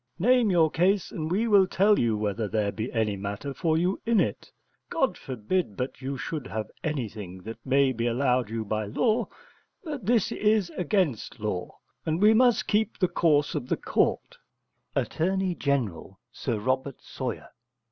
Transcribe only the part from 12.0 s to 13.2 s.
and we must keep the